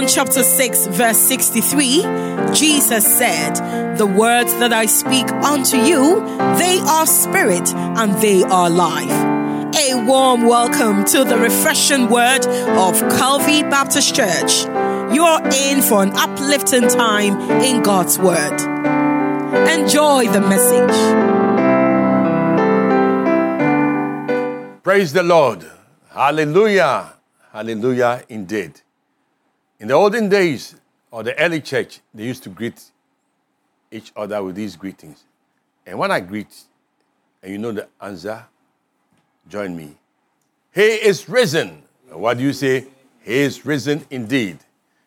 [0.00, 2.06] John chapter 6, verse 63,
[2.54, 6.20] Jesus said, The words that I speak unto you,
[6.56, 9.10] they are spirit and they are life.
[9.76, 14.64] A warm welcome to the refreshing word of Calvary Baptist Church.
[15.14, 18.58] You're in for an uplifting time in God's word.
[19.68, 20.98] Enjoy the message.
[24.82, 25.70] Praise the Lord.
[26.08, 27.12] Hallelujah.
[27.52, 28.80] Hallelujah indeed.
[29.80, 30.74] In the olden days,
[31.10, 32.78] or the early church, they used to greet
[33.90, 35.24] each other with these greetings.
[35.86, 36.54] And when I greet,
[37.42, 38.44] and you know the answer,
[39.48, 39.96] join me.
[40.72, 41.82] He is risen.
[42.10, 42.88] What do you say?
[43.22, 44.58] He is risen indeed.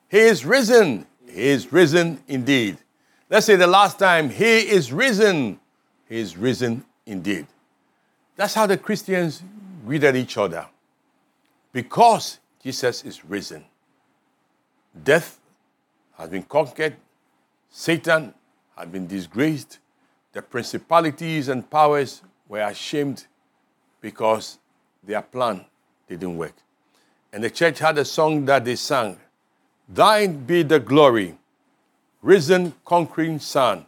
[0.10, 1.06] He is risen.
[1.30, 2.78] He is risen indeed.
[3.30, 5.60] Let's say the last time, He is risen.
[6.10, 7.46] He is risen indeed.
[8.36, 9.44] That's how the Christians
[9.86, 10.66] greeted each other.
[11.72, 13.66] Because Jesus is risen.
[15.02, 15.40] Death
[16.18, 16.96] has been conquered,
[17.72, 18.34] Satan
[18.78, 19.80] has been disgraced,
[20.34, 23.26] the principalities and powers were ashamed
[24.02, 24.60] because
[25.04, 25.66] their plan
[26.08, 26.54] didn't work.
[27.32, 29.18] And the church had a song that they sang
[29.90, 31.38] Thine be the glory,
[32.22, 33.86] risen conquering Son.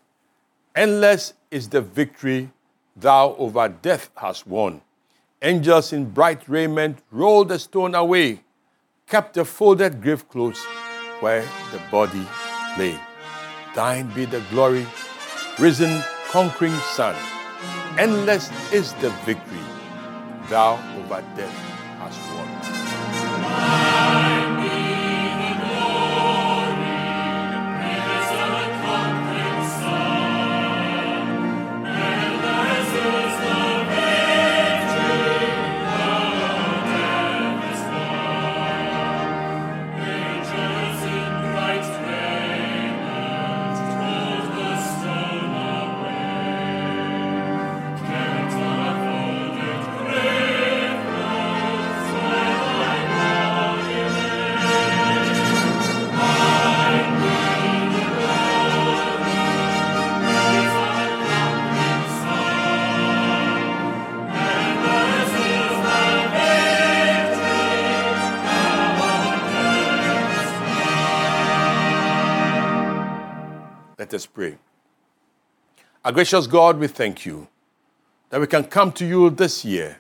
[0.76, 2.50] Endless is the victory
[2.96, 4.82] thou over death hast won.
[5.42, 8.42] Angels in bright raiment rolled the stone away,
[9.08, 10.60] kept the folded grave close
[11.26, 11.42] where
[11.74, 12.22] the body
[12.78, 12.94] lay.
[13.74, 14.86] Thine be the glory,
[15.58, 15.90] risen,
[16.30, 17.16] conquering Son.
[17.98, 19.66] Endless is the victory
[20.54, 21.58] thou over death
[21.98, 22.65] hast won.
[74.16, 74.58] us pray.
[76.04, 77.48] Our gracious God, we thank you
[78.30, 79.98] that we can come to you this year,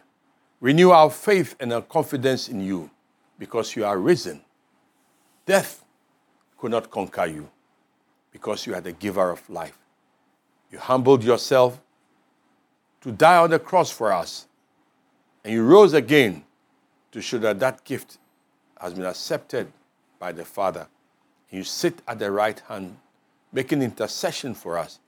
[0.61, 2.89] renew our faith and our confidence in you
[3.37, 4.41] because you are risen.
[5.45, 5.83] Death
[6.57, 7.49] could not conquer you
[8.31, 9.77] because you are the giver of life.
[10.71, 11.79] You humbled yourself
[13.01, 14.47] to die on the cross for us,
[15.43, 16.43] and you rose again
[17.11, 18.17] to show that that gift
[18.79, 19.71] has been accepted
[20.17, 20.87] by the Father.
[21.51, 22.97] You sit at the right hand
[23.55, 24.99] making intercession for us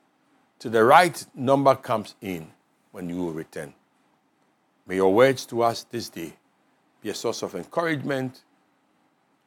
[0.57, 2.47] till the right number comes in
[2.93, 3.73] when you will return.
[4.87, 6.31] May your words to us this day
[7.01, 8.41] be a source of encouragement,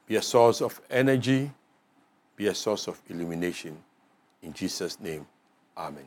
[0.06, 1.50] be a source of energy,
[2.36, 3.82] be a source of illumination.
[4.42, 5.26] In Jesus' name,
[5.78, 6.06] Amen.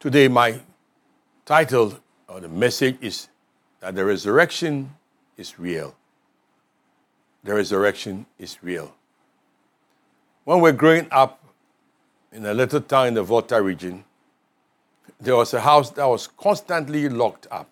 [0.00, 0.60] Today, my
[1.44, 3.28] title or the message is
[3.78, 4.90] that the resurrection
[5.36, 5.94] is real.
[7.44, 8.92] The resurrection is real.
[10.44, 11.38] When we were are growing up
[12.32, 14.04] in a little town in the Volta region,
[15.20, 17.68] there was a house that was constantly locked up.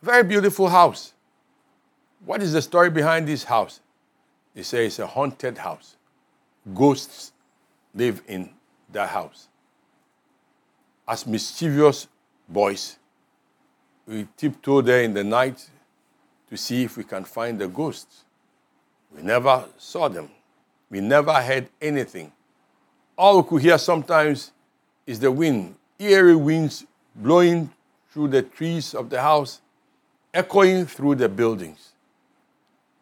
[0.00, 1.12] Very beautiful house.
[2.24, 3.80] What is the story behind this house?
[4.54, 5.96] They say it's a haunted house.
[6.74, 7.32] Ghosts
[7.94, 8.50] live in
[8.90, 9.48] that house.
[11.06, 12.06] As mischievous
[12.48, 12.96] boys,
[14.06, 15.68] we tiptoed there in the night
[16.48, 18.24] to see if we can find the ghosts.
[19.14, 20.30] We never saw them.
[20.92, 22.30] We never heard anything.
[23.16, 24.52] All we could hear sometimes
[25.06, 26.84] is the wind, eerie winds
[27.16, 27.70] blowing
[28.10, 29.62] through the trees of the house,
[30.34, 31.92] echoing through the buildings.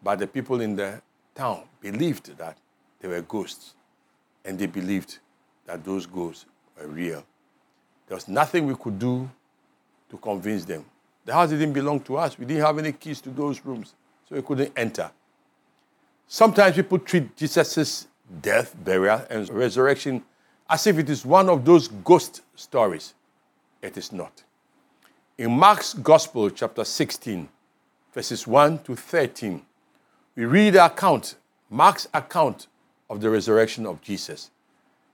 [0.05, 1.03] But the people in the
[1.35, 2.57] town believed that
[3.01, 3.75] they were ghosts,
[4.45, 5.19] and they believed
[5.67, 6.47] that those ghosts
[6.79, 7.25] were real.
[8.07, 9.29] There was nothing we could do
[10.11, 10.85] to convince them.
[11.25, 12.39] The house didn't belong to us.
[12.39, 13.95] We didn't have any keys to those rooms,
[14.29, 15.11] so we couldn't enter.
[16.33, 18.07] Sometimes people treat Jesus'
[18.41, 20.23] death, burial, and resurrection
[20.69, 23.15] as if it is one of those ghost stories.
[23.83, 24.45] It is not.
[25.37, 27.49] In Mark's Gospel, chapter 16,
[28.15, 29.61] verses 1 to 13,
[30.37, 31.35] we read the account,
[31.69, 32.69] Mark's account
[33.11, 34.53] of the resurrection of Jesus,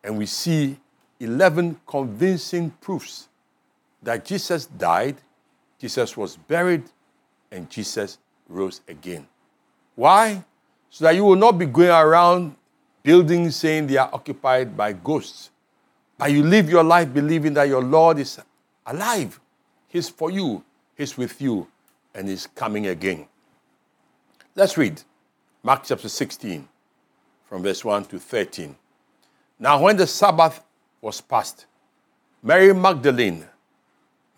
[0.04, 0.76] and we see
[1.18, 3.26] 11 convincing proofs
[4.02, 5.16] that Jesus died,
[5.78, 6.82] Jesus was buried,
[7.50, 8.18] and Jesus
[8.50, 9.26] rose again.
[9.94, 10.44] Why?
[10.90, 12.54] so that you will not be going around
[13.02, 15.50] buildings saying they are occupied by ghosts.
[16.18, 18.38] But you live your life believing that your Lord is
[18.86, 19.38] alive.
[19.88, 20.64] He's for you,
[20.96, 21.68] He's with you,
[22.14, 23.26] and He's coming again.
[24.54, 25.02] Let's read
[25.62, 26.66] Mark chapter 16,
[27.48, 28.74] from verse 1 to 13.
[29.58, 30.62] Now, when the Sabbath
[31.00, 31.66] was past,
[32.42, 33.44] Mary Magdalene,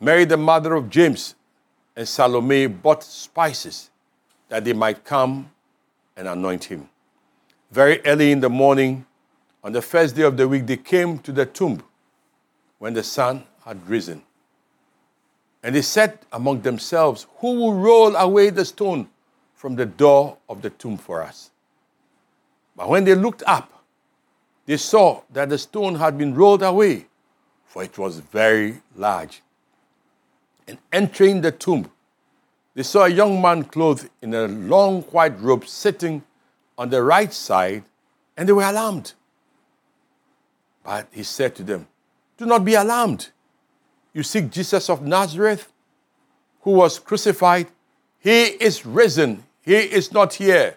[0.01, 1.35] Mary the mother of James,
[1.97, 3.91] and Salome bought spices
[4.49, 5.51] that they might come
[6.19, 6.89] and anoint him.
[7.71, 9.07] Very early in the morning,
[9.65, 11.83] on the first day of the week, they came to the tomb
[12.79, 14.23] when the sun had risen.
[15.63, 19.09] And they said among themselves, Who will roll away the stone
[19.55, 21.51] from the door of the tomb for us?
[22.77, 23.85] But when they looked up,
[24.67, 27.07] they saw that the stone had been rolled away,
[27.65, 29.43] for it was very large.
[30.67, 31.91] And entering the tomb,
[32.79, 36.23] they saw a young man clothed in a long white robe sitting
[36.79, 37.83] on the right side,
[38.37, 39.15] and they were alarmed.
[40.85, 41.89] But he said to them,
[42.37, 43.31] Do not be alarmed.
[44.15, 45.73] You seek Jesus of Nazareth,
[46.61, 47.67] who was crucified.
[48.21, 49.43] He is risen.
[49.61, 50.77] He is not here.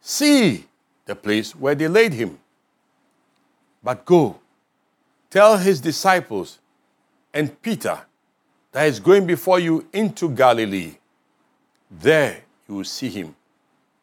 [0.00, 0.66] See
[1.06, 2.38] the place where they laid him.
[3.82, 4.38] But go,
[5.28, 6.60] tell his disciples
[7.34, 7.98] and Peter
[8.70, 10.98] that he is going before you into Galilee
[12.00, 13.34] there you will see him,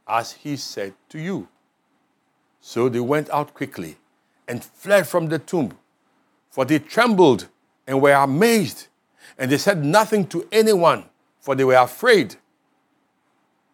[0.07, 1.47] as he said to you.
[2.62, 3.97] So they went out quickly
[4.47, 5.77] and fled from the tomb,
[6.51, 7.47] for they trembled
[7.88, 8.88] and were amazed,
[9.38, 11.06] and they said nothing to anyone,
[11.39, 12.36] for they were afraid.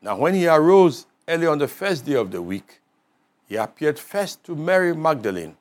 [0.01, 2.79] Now, when he arose early on the first day of the week,
[3.47, 5.57] he appeared first to Mary Magdalene,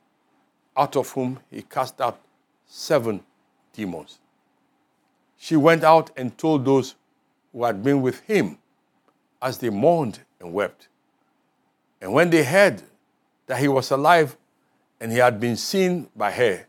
[0.77, 2.21] out of whom he cast out
[2.67, 3.21] seven
[3.73, 4.19] demons.
[5.39, 6.95] She went out and told those
[7.55, 8.59] who had been with him
[9.41, 10.89] as they mourned and wept.
[12.01, 12.83] And when they heard
[13.47, 14.37] that he was alive
[15.01, 16.67] and he had been seen by her,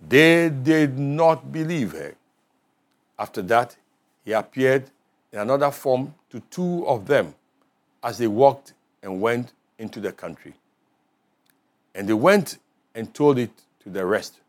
[0.00, 2.14] they did not believe her.
[3.18, 3.76] After that,
[4.24, 4.90] he appeared
[5.32, 7.34] in another form to two of them
[8.02, 10.54] as they walked and went into the country.
[11.94, 12.58] And they went
[12.94, 13.50] and told it
[13.84, 14.40] to the rest,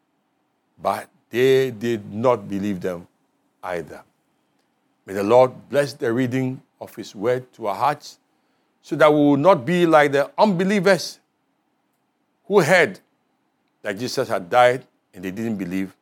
[0.82, 3.08] but they did not believe them
[3.64, 4.04] either.
[5.08, 8.20] May the Lord bless the reading of His word to our hearts
[8.82, 11.20] so that we will not be like the unbelievers
[12.46, 13.00] who heard
[13.84, 15.96] that Jesus had died and they didn't believe.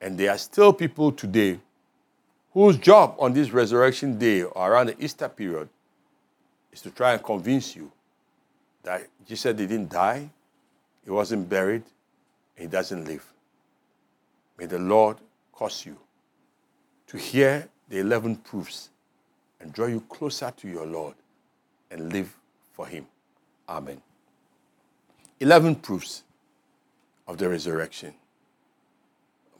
[0.00, 1.60] And there are still people today
[2.52, 5.68] whose job on this resurrection day or around the Easter period
[6.72, 7.92] is to try and convince you
[8.82, 10.28] that Jesus didn't die,
[11.04, 11.84] he wasn't buried,
[12.56, 13.24] and he doesn't live.
[14.58, 15.16] May the Lord
[15.52, 15.96] cause you
[17.08, 18.90] to hear the 11 proofs
[19.60, 21.14] and draw you closer to your Lord
[21.90, 22.32] and live
[22.72, 23.06] for Him.
[23.68, 24.00] Amen.
[25.40, 26.22] 11 proofs
[27.26, 28.14] of the resurrection.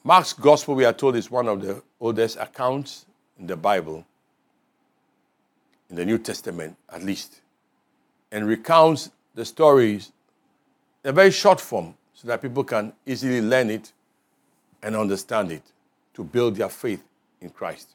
[0.05, 3.06] Mark's gospel, we are told, is one of the oldest accounts
[3.38, 4.05] in the Bible,
[5.90, 7.40] in the New Testament at least,
[8.32, 10.12] and recounts the stories
[11.05, 13.93] in a very short form so that people can easily learn it
[14.82, 15.62] and understand it
[16.14, 17.05] to build their faith
[17.40, 17.88] in Christ.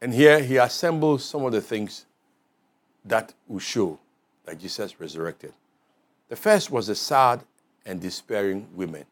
[0.00, 2.04] And here he assembles some of the things
[3.04, 3.98] that will show
[4.44, 5.52] that Jesus resurrected.
[6.28, 7.42] The first was the sad
[7.84, 9.04] and despairing women.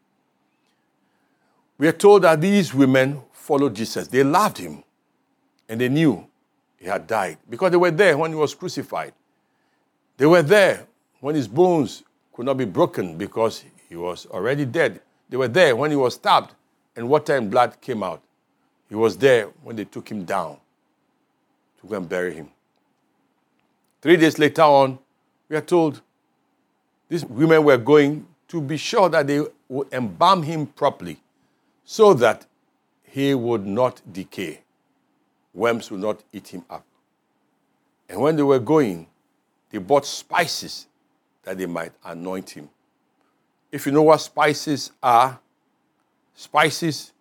[1.78, 4.08] We are told that these women followed Jesus.
[4.08, 4.82] They loved him
[5.68, 6.26] and they knew
[6.78, 9.12] he had died because they were there when he was crucified.
[10.16, 10.86] They were there
[11.20, 15.00] when his bones could not be broken because he was already dead.
[15.28, 16.52] They were there when he was stabbed
[16.94, 18.22] and water and blood came out.
[18.88, 20.58] He was there when they took him down
[21.84, 22.48] to go and bury him.
[24.00, 24.98] Three days later on,
[25.48, 26.00] we are told
[27.08, 31.20] these women were going to be sure that they would embalm him properly
[31.84, 32.46] so that
[33.02, 34.60] he would not decay.
[35.52, 36.84] Worms would not eat him up.
[38.08, 39.06] And when they were going,
[39.70, 40.86] they bought spices
[41.42, 42.68] that they might anoint him.
[43.70, 45.38] If you know what spices are,
[46.34, 47.12] spices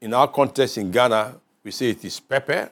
[0.00, 2.70] in our context in Ghana, we say it is pepper,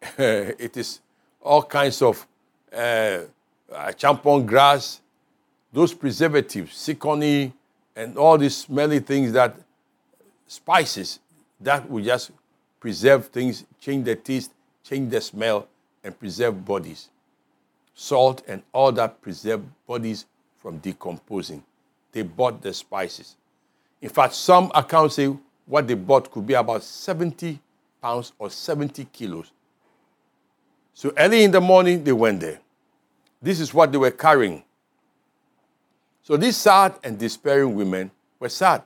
[0.18, 1.00] it is
[1.42, 2.24] all kinds of
[2.72, 2.76] uh,
[3.72, 5.00] uh champon grass,
[5.72, 7.52] those preservatives, sicconi,
[7.96, 9.56] and all these smelly things that
[10.46, 11.18] spices
[11.60, 12.30] that will just
[12.80, 14.52] preserve things, change the taste,
[14.84, 15.66] change the smell,
[16.04, 17.08] and preserve bodies.
[17.94, 20.26] Salt and all that preserve bodies
[20.62, 21.62] from decomposing.
[22.12, 23.34] They bought the spices.
[24.00, 25.34] In fact, some accounts say
[25.66, 27.58] what they bought could be about 70
[28.00, 29.50] pounds or 70 kilos
[30.94, 32.58] so early in the morning, they went there.
[33.40, 34.64] This is what they were carrying.
[36.22, 38.82] So these sad and despairing women were sad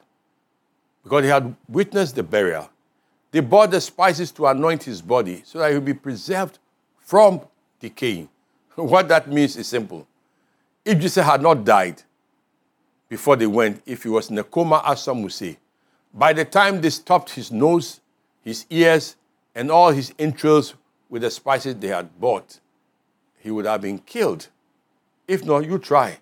[1.03, 2.69] because they had witnessed the burial.
[3.31, 6.59] They bought the spices to anoint his body so that he would be preserved
[7.01, 7.41] from
[7.81, 8.29] decaying.
[8.77, 10.07] what that means is simple.
[10.85, 12.03] If Jesus had not died
[13.09, 15.57] before they went, if he was in a coma, as some would say,
[16.13, 18.01] by the time they stopped his nose,
[18.43, 19.17] his ears,
[19.55, 20.75] and all his entrails
[21.13, 22.59] with the spices they had bought,
[23.39, 24.49] he would have been killed.
[25.29, 26.17] If not, you try.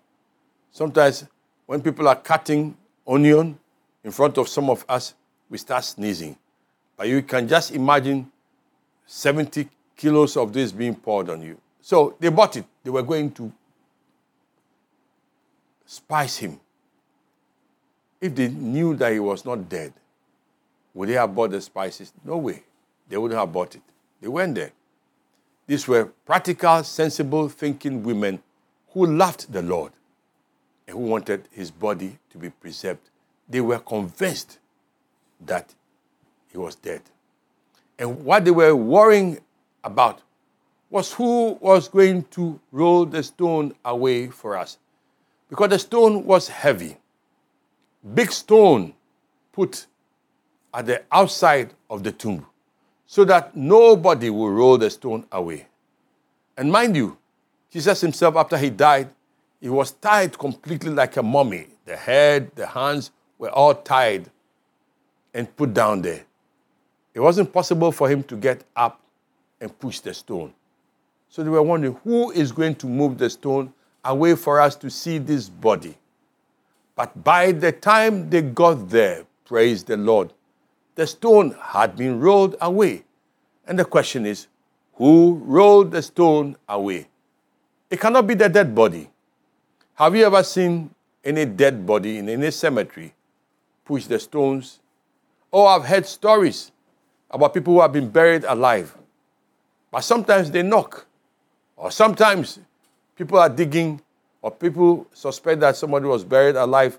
[0.73, 1.27] Sometimes
[1.67, 3.57] when people are cutting onion
[4.03, 5.15] in front of some of us,
[5.49, 6.37] we start sneezing.
[6.97, 8.33] But you can just imagine
[9.07, 11.61] 70 kilos of this being poured on you.
[11.81, 12.65] So they bought it.
[12.83, 13.53] They were going to
[15.87, 16.59] spice him.
[18.21, 19.93] If they knew that he was not dead,
[20.95, 22.13] would they have bought the spices?
[22.25, 22.65] No way.
[23.09, 23.83] They wouldn't have bought it.
[24.21, 24.73] They went there.
[25.71, 28.43] These were practical, sensible thinking women
[28.89, 29.93] who loved the Lord
[30.89, 33.09] and who wanted his body to be preserved.
[33.49, 34.59] They were convinced
[35.47, 35.73] that
[36.49, 37.03] he was dead.
[38.01, 39.39] And what they were worrying
[39.85, 40.23] about
[40.91, 44.77] was who was going to roll the stone away for us.
[45.49, 46.97] Because the stone was heavy.
[48.15, 48.93] Big stone
[49.53, 49.87] put
[50.75, 52.45] at the outside of the tomb
[53.11, 55.67] so that nobody will roll the stone away.
[56.57, 57.17] And mind you,
[57.73, 59.09] Jesus himself, after he died,
[59.61, 61.67] he was tied completely like a mummy.
[61.87, 64.31] The head, the hands were all tied
[65.35, 66.23] and put down there.
[67.13, 69.01] It wasn't possible for him to get up
[69.61, 70.53] and push the stone.
[71.31, 73.73] So they were wondering who is going to move the stone
[74.05, 75.97] away for us to see this body.
[76.95, 80.31] But by the time they got there, praise the Lord,
[81.01, 83.03] the stone had been rolled away.
[83.67, 84.49] And the question is,
[84.97, 87.09] who rolled the stone away?
[87.89, 89.09] It cannot be the dead body.
[89.95, 93.15] Have you ever seen any dead body in any cemetery
[93.87, 94.81] push the stones?
[95.51, 96.71] Oh, I've heard stories
[97.31, 98.95] about people who have been buried alive.
[99.91, 101.07] But sometimes they knock,
[101.79, 102.59] or sometimes
[103.17, 104.03] people are digging,
[104.43, 106.99] or people suspect that somebody was buried alive,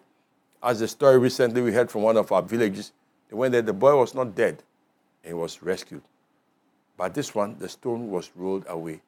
[0.63, 2.93] as the story recently we heard from one of our villages
[3.31, 4.61] they went there, the boy was not dead,
[5.23, 6.01] and was rescued.
[6.97, 9.01] But this one, the stone was rolled away.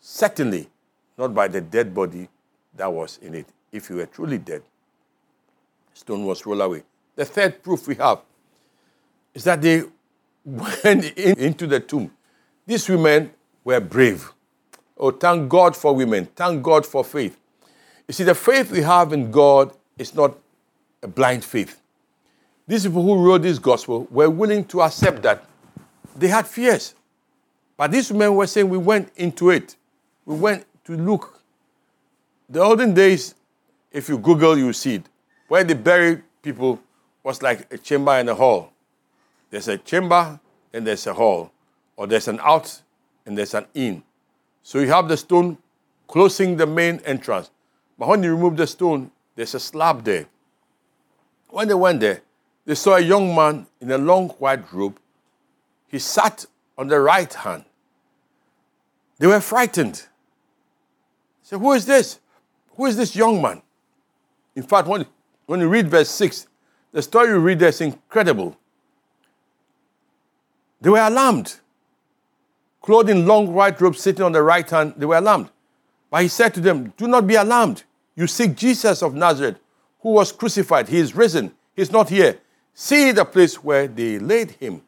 [0.00, 0.68] Certainly
[1.18, 2.28] not by the dead body
[2.74, 3.46] that was in it.
[3.70, 4.62] If you were truly dead,
[5.92, 6.82] stone was rolled away.
[7.16, 8.20] The third proof we have
[9.34, 9.82] is that they
[10.44, 12.10] went in, into the tomb.
[12.66, 13.30] These women
[13.62, 14.32] were brave.
[14.96, 16.26] Oh, thank God for women.
[16.34, 17.38] Thank God for faith.
[18.08, 20.38] You see, the faith we have in God is not
[21.02, 21.82] a blind faith.
[22.68, 25.44] These people who wrote this gospel were willing to accept that
[26.16, 26.94] they had fears.
[27.76, 29.76] But these men were saying, We went into it.
[30.24, 31.40] We went to look.
[32.48, 33.34] The olden days,
[33.92, 35.04] if you Google, you see it.
[35.46, 36.80] Where they buried people
[37.22, 38.72] was like a chamber and a hall.
[39.50, 40.40] There's a chamber
[40.72, 41.52] and there's a hall,
[41.96, 42.82] or there's an out
[43.24, 44.02] and there's an in.
[44.64, 45.56] So you have the stone
[46.08, 47.48] closing the main entrance.
[47.98, 50.26] But when you remove the stone, there's a slab there.
[51.50, 52.22] When they went there,
[52.66, 54.98] they saw a young man in a long white robe.
[55.86, 56.44] He sat
[56.76, 57.64] on the right hand.
[59.18, 60.02] They were frightened.
[61.42, 62.18] said, who is this?
[62.76, 63.62] Who is this young man?
[64.56, 65.06] In fact, when,
[65.46, 66.48] when you read verse 6,
[66.92, 68.56] the story you read there is incredible.
[70.80, 71.54] They were alarmed.
[72.82, 75.50] Clothed in long white robes, sitting on the right hand, they were alarmed.
[76.10, 77.82] But he said to them, Do not be alarmed.
[78.14, 79.58] You seek Jesus of Nazareth,
[80.00, 80.88] who was crucified.
[80.88, 81.52] He is risen.
[81.74, 82.38] He's not here
[82.78, 84.82] see the place where they laid him.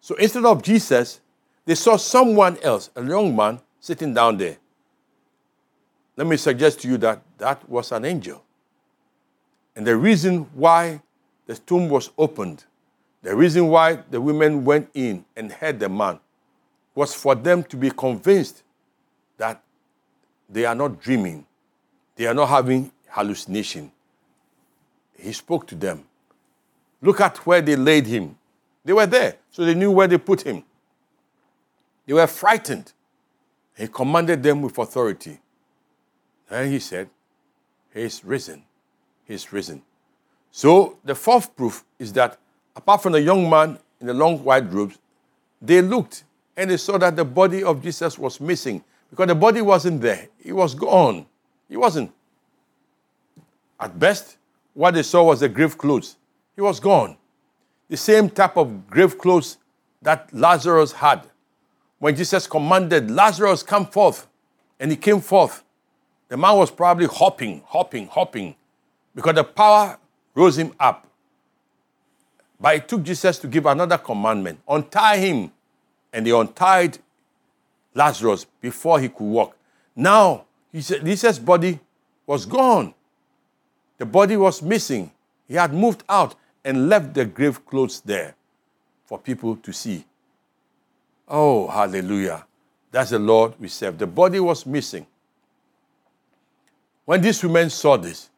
[0.00, 1.18] So instead of Jesus,
[1.64, 4.58] they saw someone else, a young man, sitting down there.
[6.16, 8.44] Let me suggest to you that that was an angel.
[9.74, 11.00] And the reason why
[11.46, 12.64] the tomb was opened,
[13.22, 16.20] the reason why the women went in and heard the man,
[16.94, 18.62] was for them to be convinced
[19.38, 19.62] that
[20.50, 21.46] they are not dreaming,
[22.16, 23.90] they are not having hallucination.
[25.18, 26.04] He spoke to them
[27.02, 28.36] Look at where they laid him.
[28.84, 30.62] They were there, so they knew where they put him.
[32.06, 32.92] They were frightened.
[33.76, 35.38] He commanded them with authority.
[36.50, 37.08] And he said,
[37.94, 38.64] He is risen.
[39.24, 39.82] He is risen.
[40.50, 42.38] So the fourth proof is that
[42.74, 44.98] apart from the young man in the long white robes,
[45.62, 46.24] they looked
[46.56, 50.28] and they saw that the body of Jesus was missing because the body wasn't there.
[50.44, 51.26] It was gone.
[51.68, 52.12] It wasn't.
[53.78, 54.36] At best,
[54.74, 56.16] what they saw was the grave clothes.
[56.54, 57.16] He was gone.
[57.88, 59.58] The same type of grave clothes
[60.02, 61.26] that Lazarus had
[61.98, 64.26] when Jesus commanded, Lazarus, come forth.
[64.78, 65.62] And he came forth.
[66.28, 68.54] The man was probably hopping, hopping, hopping
[69.14, 69.98] because the power
[70.34, 71.06] rose him up.
[72.58, 75.52] But it took Jesus to give another commandment untie him.
[76.12, 76.98] And they untied
[77.94, 79.56] Lazarus before he could walk.
[79.94, 81.78] Now, Jesus' body
[82.26, 82.94] was gone,
[83.98, 85.10] the body was missing.
[85.50, 88.36] He had moved out and left the grave clothes there
[89.04, 90.04] for people to see.
[91.26, 92.46] Oh, hallelujah.
[92.92, 93.98] That's the Lord we serve.
[93.98, 95.08] The body was missing.
[97.04, 98.30] When these women saw this,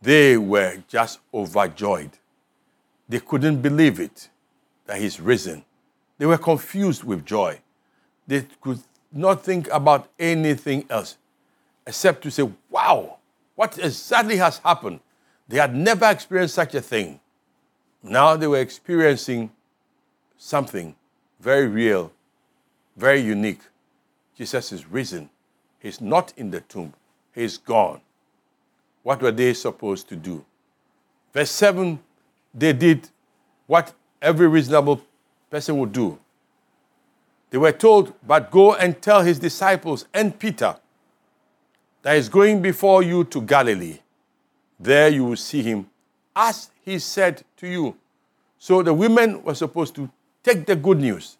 [0.00, 2.10] they were just overjoyed.
[3.08, 4.28] They couldn't believe it
[4.86, 5.64] that he's risen.
[6.18, 7.60] They were confused with joy.
[8.26, 8.80] They could
[9.12, 11.18] not think about anything else
[11.86, 13.18] except to say, Wow,
[13.54, 14.98] what exactly has happened?
[15.52, 17.20] They had never experienced such a thing.
[18.02, 19.50] Now they were experiencing
[20.38, 20.96] something
[21.40, 22.10] very real,
[22.96, 23.60] very unique.
[24.34, 25.28] Jesus is risen.
[25.78, 26.94] He's not in the tomb,
[27.34, 28.00] he's gone.
[29.02, 30.42] What were they supposed to do?
[31.34, 32.00] Verse 7
[32.54, 33.10] they did
[33.66, 33.92] what
[34.22, 35.02] every reasonable
[35.50, 36.18] person would do.
[37.50, 40.76] They were told, But go and tell his disciples and Peter
[42.00, 43.98] that is going before you to Galilee.
[44.82, 45.86] There you will see him
[46.34, 47.96] as he said to you.
[48.58, 50.10] So the women were supposed to
[50.42, 51.38] take the good news,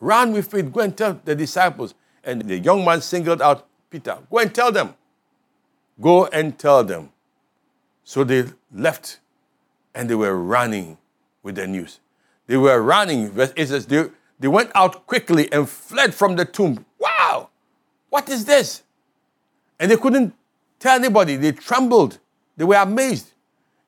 [0.00, 1.94] run with it, go and tell the disciples.
[2.24, 4.94] And the young man singled out Peter, go and tell them.
[6.00, 7.10] Go and tell them.
[8.04, 9.20] So they left
[9.94, 10.96] and they were running
[11.42, 12.00] with the news.
[12.46, 13.36] They were running.
[13.38, 14.06] It says they,
[14.38, 16.86] they went out quickly and fled from the tomb.
[16.98, 17.50] Wow!
[18.08, 18.82] What is this?
[19.78, 20.34] And they couldn't
[20.78, 21.36] tell anybody.
[21.36, 22.18] They trembled.
[22.60, 23.32] They were amazed.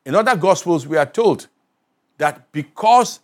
[0.07, 1.47] In other Gospels, we are told
[2.17, 3.21] that because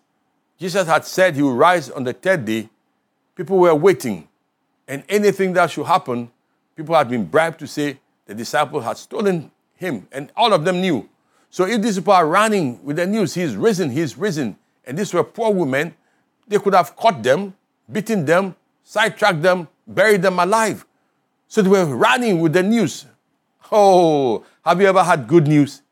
[0.58, 2.68] Jesus had said he would rise on the third day,
[3.34, 4.28] people were waiting.
[4.86, 6.30] And anything that should happen,
[6.76, 10.06] people had been bribed to say the disciple had stolen him.
[10.12, 11.08] And all of them knew.
[11.48, 15.14] So if these people are running with the news, he's risen, he's risen, and these
[15.14, 15.94] were poor women,
[16.46, 17.54] they could have caught them,
[17.90, 20.84] beaten them, sidetracked them, buried them alive.
[21.46, 23.06] So they were running with the news.
[23.70, 25.83] Oh, have you ever had good news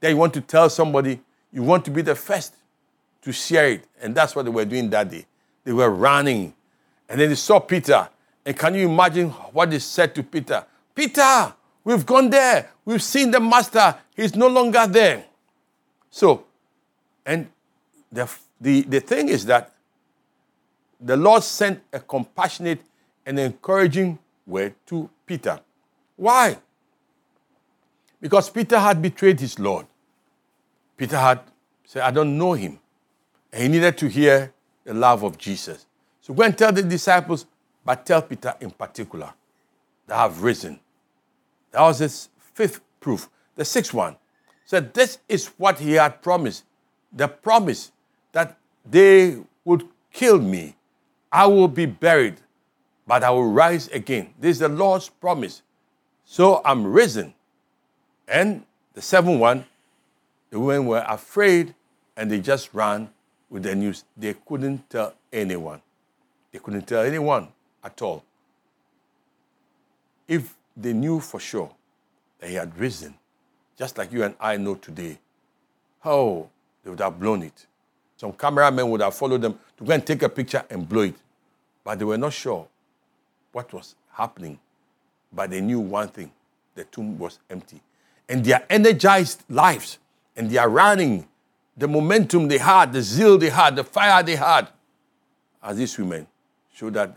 [0.00, 1.20] that you want to tell somebody?
[1.52, 2.54] You want to be the first
[3.22, 3.84] to share it.
[4.02, 5.26] And that's what they were doing that day.
[5.64, 6.54] They were running.
[7.08, 8.08] And then they saw Peter.
[8.44, 10.64] And can you imagine what they said to Peter?
[10.94, 11.52] Peter,
[11.84, 12.70] we've gone there.
[12.84, 13.96] We've seen the master.
[14.16, 15.24] He's no longer there.
[16.10, 16.44] So,
[17.24, 17.48] and
[18.10, 18.28] the,
[18.60, 19.72] the, the thing is that
[21.00, 22.80] the Lord sent a compassionate
[23.24, 25.60] and encouraging word to Peter.
[26.16, 26.56] Why?
[28.20, 29.86] Because Peter had betrayed his Lord.
[30.96, 31.40] Peter had
[31.84, 32.78] said, I don't know him.
[33.52, 34.52] And he needed to hear
[34.84, 35.86] the love of Jesus.
[36.20, 37.46] So go and tell the disciples,
[37.84, 39.32] but tell Peter in particular,
[40.06, 40.78] that I've risen.
[41.72, 43.28] That was his fifth proof.
[43.56, 44.16] The sixth one
[44.66, 46.64] said, This is what he had promised
[47.12, 47.90] the promise
[48.32, 48.56] that
[48.88, 50.76] they would kill me.
[51.32, 52.36] I will be buried,
[53.06, 54.32] but I will rise again.
[54.38, 55.62] This is the Lord's promise.
[56.24, 57.34] So I'm risen.
[58.30, 58.62] And
[58.94, 59.66] the seventh one,
[60.50, 61.74] the women were afraid
[62.16, 63.10] and they just ran
[63.50, 64.04] with the news.
[64.16, 65.82] They couldn't tell anyone.
[66.52, 67.48] They couldn't tell anyone
[67.82, 68.24] at all.
[70.28, 71.72] If they knew for sure
[72.38, 73.14] that he had risen,
[73.76, 75.18] just like you and I know today,
[76.04, 76.48] oh,
[76.84, 77.66] they would have blown it.
[78.16, 81.16] Some cameramen would have followed them to go and take a picture and blow it.
[81.82, 82.68] But they were not sure
[83.50, 84.60] what was happening.
[85.32, 86.30] But they knew one thing
[86.76, 87.80] the tomb was empty
[88.30, 89.98] and their energized lives
[90.36, 91.26] and their running,
[91.76, 94.68] the momentum they had, the zeal they had, the fire they had,
[95.62, 96.26] as these women
[96.72, 97.14] showed that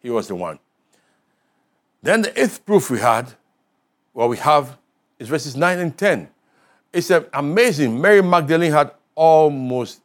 [0.00, 0.58] he was the one.
[2.00, 3.30] Then the eighth proof we had,
[4.12, 4.78] what we have,
[5.18, 6.28] is verses 9 and 10.
[6.92, 8.00] It's amazing.
[8.00, 10.00] Mary Magdalene had almost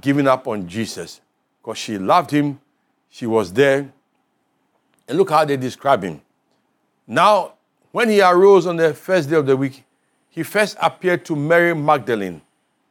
[0.00, 1.20] given up on Jesus
[1.60, 2.60] because she loved him,
[3.10, 3.90] she was there.
[5.08, 6.20] And look how they describe him.
[7.06, 7.54] Now
[7.92, 9.82] when he arose on the first day of the week,
[10.28, 12.42] he first appeared to Mary Magdalene,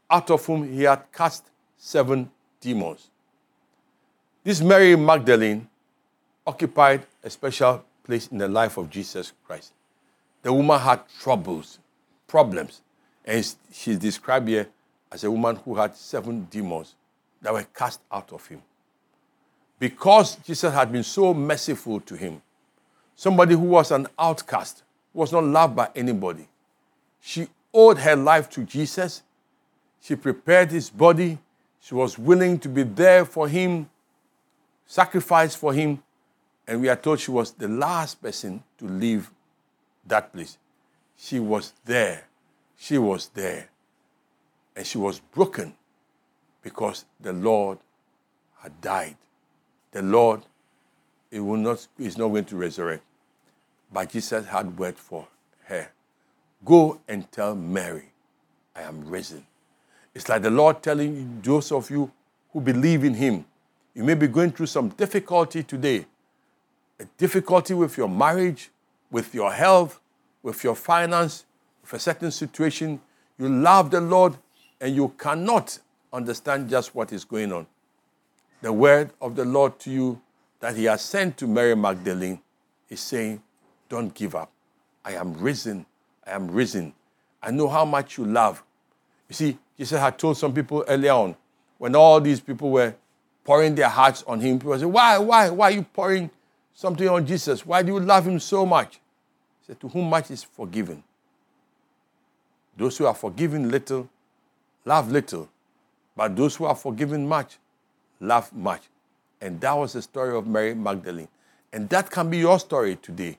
[0.10, 1.44] out of whom he had cast
[1.78, 2.30] seven
[2.60, 3.10] demons.
[4.44, 5.68] This Mary Magdalene
[6.48, 9.74] occupied a special place in the life of Jesus Christ.
[10.42, 11.78] The woman had troubles,
[12.28, 12.82] problems,
[13.24, 14.68] and she's described here
[15.12, 16.96] as a woman who had seven demons
[17.42, 18.62] that were cast out of him.
[19.78, 22.42] Because Jesus had been so merciful to him,
[23.16, 24.84] somebody who was an outcast,
[25.18, 26.48] was not loved by anybody.
[27.20, 29.24] She owed her life to Jesus.
[30.00, 31.40] She prepared his body.
[31.80, 33.90] She was willing to be there for him,
[34.86, 36.04] sacrifice for him.
[36.68, 39.32] And we are told she was the last person to leave
[40.06, 40.60] that place.
[41.18, 42.26] She was there.
[42.78, 43.70] She was there.
[44.76, 45.74] And she was broken
[46.62, 47.80] because the Lord
[48.60, 49.18] had died.
[49.92, 50.42] The Lord
[51.32, 53.04] it will not, is not going to resurrect.
[53.92, 55.28] But Jesus had word for
[55.66, 55.90] her
[56.66, 58.12] Go and tell Mary,
[58.76, 59.46] I am risen.
[60.16, 62.12] It's like the Lord telling those of you
[62.52, 63.46] who believe in Him,
[63.94, 66.08] you may be going through some difficulty today,
[67.00, 68.72] a difficulty with your marriage,
[69.12, 70.00] with your health,
[70.42, 71.46] with your finance,
[71.84, 73.00] with a certain situation.
[73.38, 74.34] You love the Lord
[74.82, 75.78] and you cannot
[76.12, 77.68] understand just what is going on.
[78.64, 80.20] The word of the Lord to you
[80.60, 82.42] that He has sent to Mary Magdalene
[82.90, 83.44] is saying,
[83.90, 84.52] don't give up.
[85.06, 85.86] I am risen.
[86.26, 86.94] I am risen.
[87.42, 88.64] I know how much you love.
[89.30, 91.36] You see, Jesus had told some people earlier on
[91.78, 92.94] when all these people were
[93.44, 94.60] pouring their hearts on him.
[94.60, 96.30] People said, Why, why, why are you pouring
[96.74, 97.66] something on Jesus?
[97.66, 98.96] Why do you love him so much?
[99.62, 101.04] He said, To whom much is forgiven.
[102.76, 104.10] Those who are forgiven little
[104.86, 105.50] love little,
[106.16, 107.58] but those who are forgiven much
[108.20, 108.84] love much.
[109.42, 111.28] And that was the story of Mary Magdalene.
[111.74, 113.38] And that can be your story today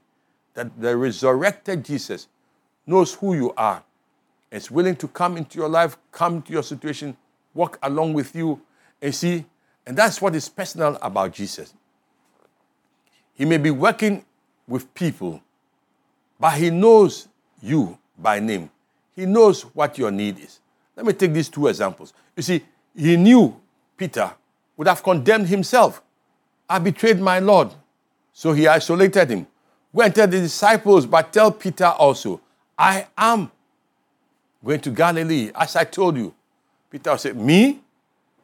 [0.59, 2.27] that the resurrected Jesus
[2.85, 3.81] knows who you are
[4.51, 7.17] and is willing to come into your life, come to your situation,
[7.55, 8.61] walk along with you,
[9.01, 9.45] and see.
[9.87, 11.75] And that's what is personal about Jesus.
[13.35, 14.25] He may be working
[14.67, 15.41] with people,
[16.41, 17.29] but he knows
[17.63, 18.69] you by name.
[19.15, 20.59] He knows what your need is.
[20.97, 22.13] Let me take these two examples.
[22.37, 22.65] You see,
[22.97, 23.61] he knew
[23.97, 24.33] Peter
[24.77, 26.03] would have condemned himself.
[26.69, 27.71] I betrayed my Lord.
[28.33, 29.47] So he isolated him.
[29.95, 32.41] Go and tell the disciples, but tell Peter also,
[32.79, 33.51] I am
[34.65, 36.35] going to Galilee, as I told you.
[36.91, 37.81] Peter said, Me?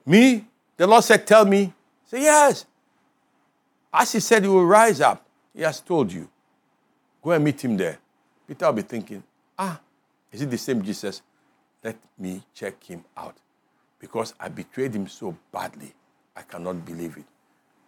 [0.07, 0.45] Me?
[0.77, 1.73] The Lord said, Tell me.
[2.07, 2.65] Say, Yes.
[3.97, 5.25] As he said, you will rise up.
[5.55, 6.29] He has told you.
[7.23, 7.97] Go and meet him there.
[8.49, 9.23] Peter will be thinking,
[9.59, 9.81] Ah,
[10.33, 11.23] is it the same Jesus?
[11.83, 13.37] Let me check him out.
[14.01, 15.93] Because I betrayed him so badly,
[16.37, 17.25] I cannot believe it.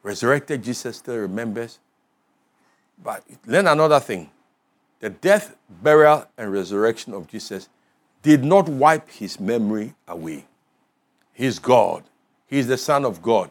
[0.03, 1.79] Resurrected Jesus still remembers
[3.03, 4.31] but learn another thing
[5.01, 7.69] the death, burial, and resurrection of Jesus
[8.23, 10.47] did not wipe his memory away.
[11.33, 12.05] He's God,
[12.47, 13.51] He's the Son of God.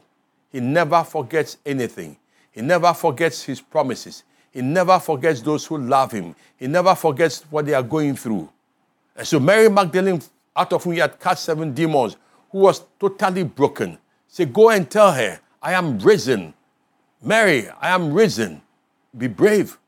[0.50, 2.18] He never forgets anything,
[2.52, 4.24] He never forgets His promises.
[4.52, 6.34] He never forgets those who love him.
[6.56, 8.50] He never forgets what they are going through.
[9.14, 10.22] And so Mary Magdalene,
[10.56, 12.16] out of whom he had cast seven demons,
[12.50, 13.98] who was totally broken,
[14.30, 16.54] said, Go and tell her, I am risen.
[17.22, 18.62] Mary, I am risen
[19.18, 19.80] be brave,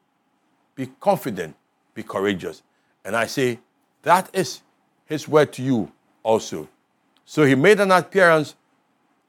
[0.75, 1.55] be confident,
[1.93, 2.63] be courageous.
[3.03, 3.59] And I say,
[4.03, 4.61] that is
[5.05, 5.91] his word to you
[6.23, 6.67] also.
[7.25, 8.55] So he made an appearance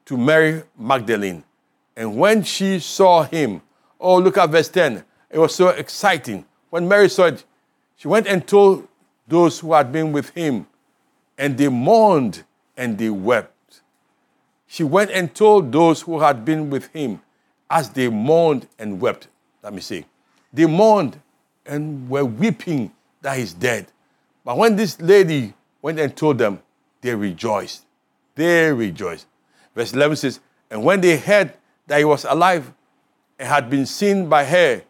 [0.05, 1.43] to Mary Magdalene.
[1.95, 3.61] And when she saw him,
[3.99, 5.03] oh, look at verse 10.
[5.29, 6.45] It was so exciting.
[6.69, 7.43] When Mary saw it,
[7.95, 8.87] she went and told
[9.27, 10.65] those who had been with him,
[11.37, 12.43] and they mourned
[12.77, 13.81] and they wept.
[14.67, 17.21] She went and told those who had been with him
[17.69, 19.27] as they mourned and wept
[19.63, 20.05] let me see.
[20.51, 21.19] They mourned
[21.65, 22.91] and were weeping
[23.21, 23.87] that he's dead.
[24.43, 26.59] But when this lady went and told them,
[27.01, 27.85] they rejoiced.
[28.35, 29.27] They rejoiced.
[29.75, 31.53] Verse 11 says, And when they heard
[31.87, 32.71] that he was alive
[33.37, 34.81] and had been seen by her,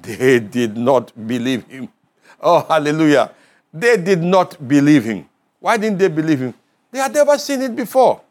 [0.00, 1.88] they did not believe him.
[2.42, 3.32] Oh, hallelujah.
[3.70, 5.28] They did not believe him.
[5.58, 6.54] Why didn't they believe him?
[6.90, 8.22] They had never seen it before.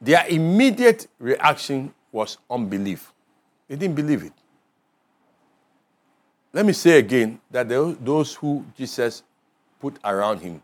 [0.00, 3.12] Their immediate reaction was unbelief.
[3.68, 4.32] They didn't believe it.
[6.52, 9.22] Let me say again that those who Jesus
[9.80, 10.62] put around him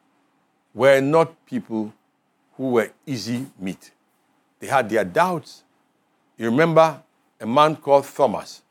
[0.75, 1.93] were not people
[2.57, 3.91] who were easy meat.
[4.61, 5.65] They had their doubts.
[6.37, 7.03] You remember
[7.41, 8.63] a man called Thomas.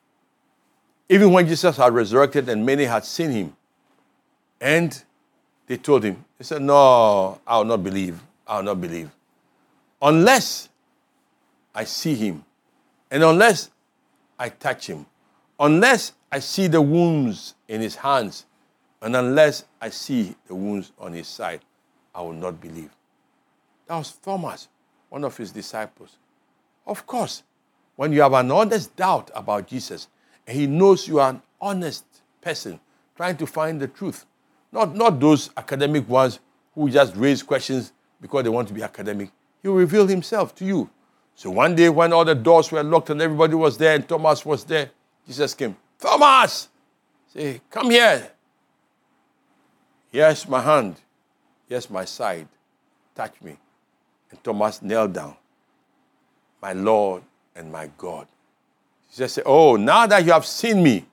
[1.10, 3.56] Even when Jesus had resurrected and many had seen him,
[4.62, 5.04] and
[5.68, 8.22] they told him, he said, No, I will not believe.
[8.48, 9.10] I will not believe.
[10.02, 10.70] Unless
[11.74, 12.46] I see him,
[13.12, 13.72] and unless
[14.40, 15.06] I touch him,
[15.60, 18.46] unless I see the wounds in his hands,
[19.02, 21.60] and unless I see the wounds on his side,
[22.16, 22.96] I will not believe.
[23.88, 24.70] That was Thomas,
[25.10, 26.16] one of his disciples.
[26.88, 27.44] Of course,
[27.98, 30.08] when you have an honest doubt about Jesus,
[30.48, 32.06] and he knows you are an honest
[32.42, 32.80] person
[33.18, 34.26] trying to find the truth,
[34.72, 36.40] not, not those academic ones
[36.74, 40.64] who just raise questions because they want to be academic, he will reveal himself to
[40.66, 40.90] you.
[41.40, 44.46] So one day when all the doors were locked and everybody was there and Thomas
[44.46, 44.92] was there,
[45.26, 46.68] Jesus came, Thomas,
[47.34, 48.30] say, come here.
[50.12, 50.98] Here's my hand.
[51.70, 52.50] Here's my side.
[53.16, 53.56] Touch me.
[54.30, 55.38] And Thomas knelt down.
[56.62, 57.24] My Lord
[57.56, 58.28] and my God.
[59.10, 61.06] Jesus said, Oh, now that you have seen me,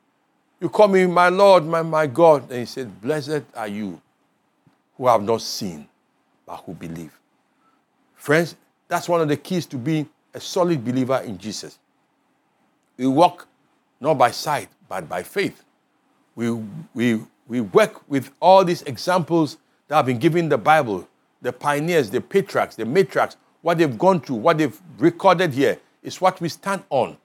[0.60, 2.50] you call me my Lord, my, my God.
[2.50, 4.00] And he said, Blessed are you
[4.96, 5.86] who have not seen,
[6.44, 7.16] but who believe.
[8.16, 8.56] Friends,
[8.88, 11.78] that's one of the keys to being a solid believer in Jesus.
[12.98, 13.48] We walk
[13.98, 15.64] not by sight, but by faith.
[16.34, 16.50] We,
[16.92, 19.56] we, we work with all these examples
[19.88, 21.08] that have been given in the Bible
[21.42, 26.20] the pioneers, the patriarchs, the matriarchs, what they've gone through, what they've recorded here is
[26.20, 27.16] what we stand on.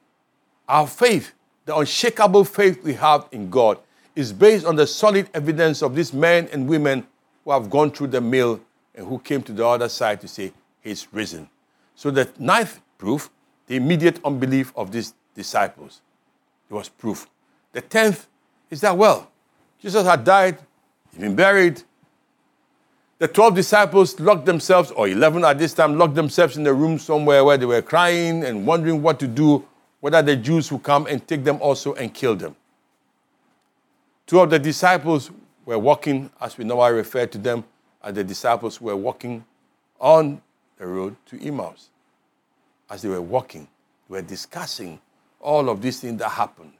[0.67, 1.31] Our faith,
[1.65, 3.79] the unshakable faith we have in God,
[4.15, 7.07] is based on the solid evidence of these men and women
[7.45, 8.59] who have gone through the mill
[8.93, 11.49] and who came to the other side to say, He's risen.
[11.95, 13.29] So the ninth proof.
[13.65, 16.01] The immediate unbelief of these disciples,
[16.69, 17.27] it was proof.
[17.73, 18.27] The tenth
[18.69, 19.31] is that, well,
[19.81, 20.59] Jesus had died,
[21.11, 21.81] he'd been buried.
[23.17, 26.73] The 12 disciples locked themselves, or 11 at this time, locked themselves in a the
[26.75, 29.65] room somewhere where they were crying and wondering what to do,
[29.99, 32.55] whether the Jews would come and take them also and kill them.
[34.27, 35.31] Two of the disciples
[35.65, 37.63] were walking, as we normally refer to them
[38.03, 39.43] as the disciples were walking
[39.99, 40.39] on
[40.77, 41.90] the road to Emmaus
[42.91, 43.67] as they were walking,
[44.09, 44.99] they were discussing
[45.39, 46.73] all of these things that happened.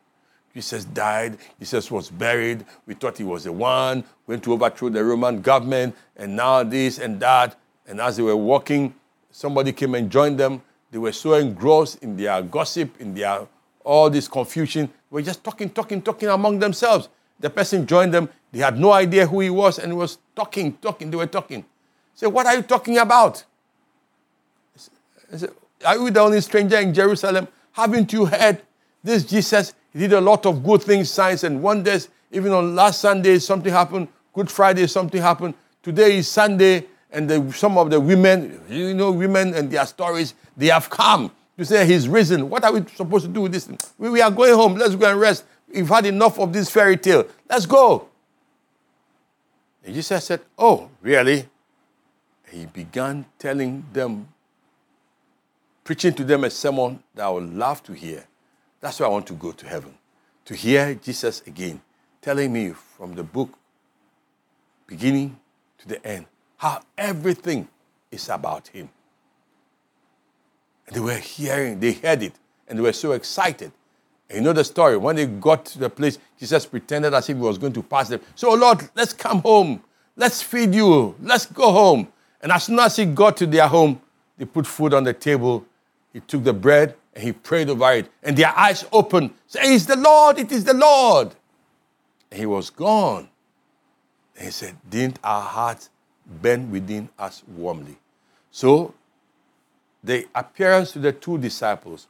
[0.54, 5.02] Jesus died, Jesus was buried, we thought he was the one, went to overthrow the
[5.04, 7.58] Roman government, and now this and that.
[7.88, 8.93] And as they were walking,
[9.32, 10.62] somebody came and joined them.
[10.91, 13.47] They were so engrossed in their gossip, in their
[13.86, 14.88] all this confusion.
[14.88, 17.08] They were just talking, talking, talking among themselves.
[17.39, 18.28] The person joined them.
[18.52, 21.10] They had no idea who he was and was talking, talking.
[21.10, 21.65] They were talking.
[22.13, 23.45] Say, what are you talking about?
[25.34, 25.52] I said,
[25.86, 27.48] are you the only stranger in Jerusalem?
[27.74, 28.62] Haven't you heard
[29.04, 29.74] this Jesus?
[29.94, 32.08] He did a lot of good things, signs and wonders.
[32.32, 34.08] Even on last Sunday, something happened.
[34.34, 35.54] Good Friday, something happened.
[35.84, 40.34] Today is Sunday, and the, some of the women, you know, women and their stories,
[40.56, 42.50] they have come to say he's risen.
[42.50, 43.67] What are we supposed to do with this?
[43.98, 44.76] We, we are going home.
[44.76, 45.44] Let's go and rest.
[45.74, 47.28] We've had enough of this fairy tale.
[47.50, 48.08] Let's go.
[49.84, 51.46] And Jesus said, Oh, really?
[52.52, 54.28] he began telling them
[55.91, 58.23] preaching to them a sermon that I would love to hear.
[58.80, 59.93] That's why I want to go to heaven,
[60.45, 61.82] to hear Jesus again,
[62.21, 63.49] telling me from the book,
[64.88, 65.36] beginning
[65.80, 67.67] to the end, how everything
[68.10, 68.88] is about him.
[70.88, 72.36] And they were hearing, they heard it,
[72.69, 73.73] and they were so excited.
[74.30, 74.95] And you know the story.
[74.95, 78.08] When they got to the place, Jesus pretended as if he was going to pass
[78.08, 78.21] them.
[78.36, 79.84] So, Lord, let's come home.
[80.15, 81.15] Let's feed you.
[81.21, 82.08] Let's go home.
[82.41, 83.99] And as soon as he got to their home,
[84.38, 85.65] they put food on the table
[86.13, 89.32] he took the bread and he prayed over it, and their eyes opened.
[89.47, 91.36] Say, It is the Lord, it is the Lord.
[92.30, 93.30] And he was gone.
[94.36, 95.89] And he said, Didn't our hearts
[96.41, 97.97] burn within us warmly?
[98.52, 98.93] So
[100.04, 102.08] the appearance to the two disciples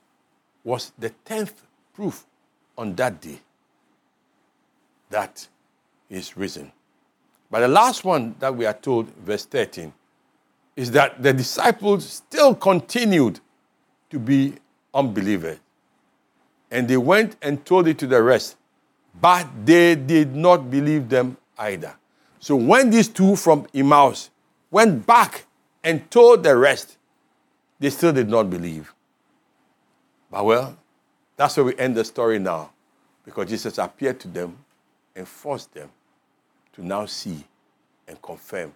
[0.64, 1.62] was the tenth
[1.94, 2.26] proof
[2.78, 3.40] on that day
[5.10, 5.48] that
[6.10, 6.72] is risen.
[7.50, 9.92] But the last one that we are told, verse 13,
[10.76, 13.42] is that the disciples still continued
[14.12, 14.54] to be
[14.93, 15.58] unbelievers.
[16.69, 18.58] And they went and told it to the rest,
[19.19, 21.95] but they did not believe them either.
[22.39, 24.30] So when these two from Emmaus
[24.69, 25.45] went back
[25.84, 26.97] and told the rest,
[27.80, 28.93] they still did not believe.
[30.30, 30.78] But well,
[31.36, 32.71] that's where we end the story now,
[33.26, 34.58] because Jesus appeared to them
[35.15, 35.89] and forced them
[36.74, 37.43] to now see
[38.08, 38.74] and confirm.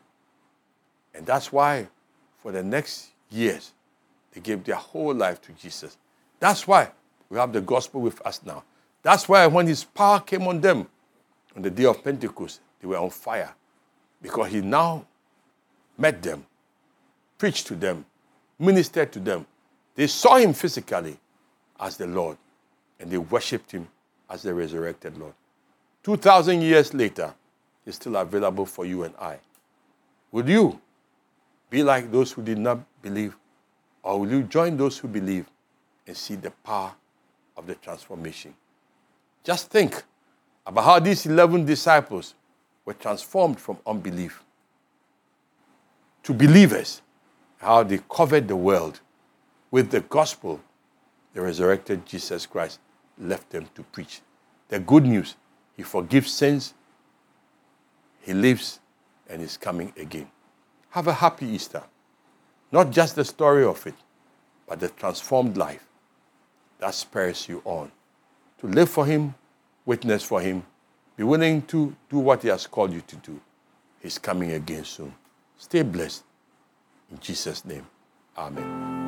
[1.13, 1.87] And that's why
[2.39, 3.71] for the next years,
[4.35, 5.97] they gave their whole life to Jesus.
[6.39, 6.91] That's why
[7.29, 8.63] we have the gospel with us now.
[9.01, 10.87] That's why when his power came on them
[11.55, 13.55] on the day of Pentecost, they were on fire
[14.21, 15.05] because he now
[15.97, 16.45] met them,
[17.37, 18.05] preached to them,
[18.59, 19.45] ministered to them.
[19.95, 21.17] They saw him physically
[21.79, 22.37] as the Lord
[22.99, 23.87] and they worshiped him
[24.29, 25.33] as the resurrected Lord.
[26.03, 27.33] 2,000 years later,
[27.85, 29.37] he's still available for you and I.
[30.33, 30.81] Would you
[31.69, 33.35] be like those who did not believe
[34.05, 35.49] or will you join those who believe
[36.05, 36.91] and see the power
[37.57, 38.53] of the transformation?
[39.43, 40.03] Just think
[40.65, 42.35] about how these 11 disciples
[42.85, 44.43] were transformed from unbelief
[46.21, 47.01] to believers,
[47.57, 49.01] how they covered the world
[49.71, 50.61] with the gospel
[51.33, 52.79] the resurrected Jesus Christ
[53.19, 54.21] left them to preach.
[54.69, 55.35] The good news
[55.75, 56.73] He forgives sins,
[58.21, 58.79] He lives,
[59.27, 60.27] and is coming again.
[60.91, 61.81] Have a happy Easter.
[62.75, 63.93] Not just the story of it,
[64.67, 65.87] but the transformed life
[66.79, 67.89] that spurs you on.
[68.57, 69.33] To live for Him,
[69.85, 70.61] witness for Him,
[71.15, 73.39] be willing to do what He has called you to do.
[74.01, 75.15] He's coming again soon.
[75.57, 76.23] Stay blessed.
[77.11, 77.87] In Jesus' name,
[78.37, 79.03] Amen.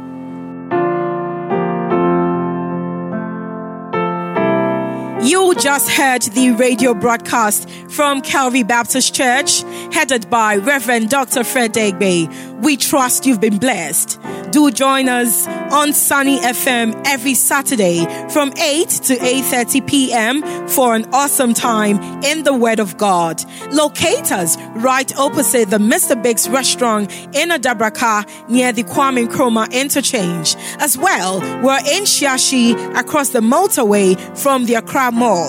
[5.25, 11.43] You just heard the radio broadcast from Calvary Baptist Church, headed by Reverend Dr.
[11.43, 12.61] Fred Deegbe.
[12.61, 14.19] We trust you've been blessed.
[14.51, 20.35] Do join us on Sunny FM every Saturday from 8 to 8:30 p.m.
[20.67, 23.43] for an awesome time in the Word of God.
[23.71, 26.13] Locate us right opposite the Mr.
[26.23, 28.15] Big's restaurant in Adabraka
[28.49, 30.55] near the Kwame Nkrumah interchange.
[30.79, 31.31] As well,
[31.63, 32.65] we're in Shiashi
[32.97, 34.07] across the motorway
[34.43, 35.46] from the Accra Mall.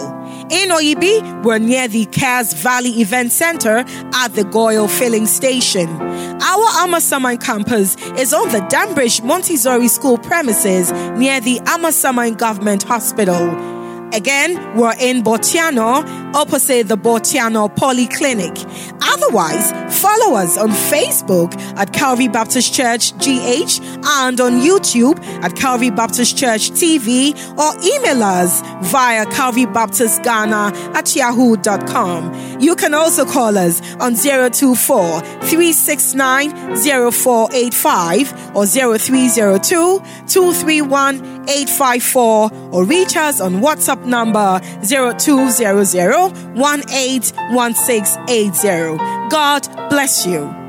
[0.50, 3.84] In Inoibi, we're near the Cass Valley Event Center
[4.14, 5.86] at the GOIL Filling Station.
[5.90, 13.76] Our Amasaman campus is on the Danbridge Montessori School premises near the Amasaman Government Hospital.
[14.12, 16.02] Again, we're in Botiano,
[16.34, 18.54] opposite the Botiano Polyclinic.
[19.02, 25.90] Otherwise, follow us on Facebook at Calvary Baptist Church GH and on YouTube at Calvary
[25.90, 32.58] Baptist Church TV or email us via Calvary Baptist Ghana at yahoo.com.
[32.60, 43.16] You can also call us on 024 369 0485 or 0302 231 854 or reach
[43.16, 45.18] us on WhatsApp number 0200
[49.30, 50.67] God bless you.